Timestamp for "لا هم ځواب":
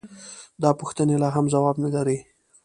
1.23-1.75